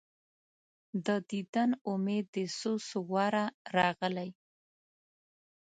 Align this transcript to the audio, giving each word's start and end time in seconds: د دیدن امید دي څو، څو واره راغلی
د 1.05 1.07
دیدن 1.29 1.69
امید 1.91 2.25
دي 2.33 2.45
څو، 2.59 2.71
څو 2.87 2.99
واره 3.11 3.45
راغلی 3.77 4.29